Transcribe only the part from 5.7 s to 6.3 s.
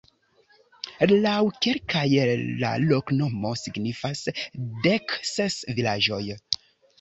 vilaĝoj.